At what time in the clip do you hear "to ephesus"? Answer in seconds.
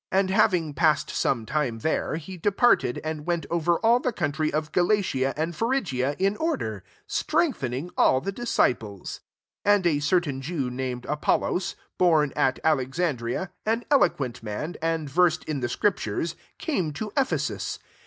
16.93-17.77